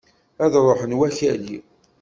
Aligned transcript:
Ad 0.43 0.53
ruḥen 0.65 0.97
wakali! 0.97 1.57